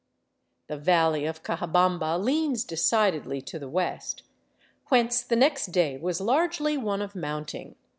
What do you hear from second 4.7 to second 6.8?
whence the next day was largely